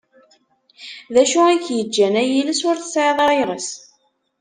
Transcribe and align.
D 1.13 1.15
acu 1.23 1.41
i 1.55 1.57
k-yeǧǧan 1.65 2.15
ay 2.21 2.31
iles 2.41 2.61
ur 2.69 2.77
tesεiḍ 2.79 3.17
ara 3.23 3.35
iɣes? 3.41 3.69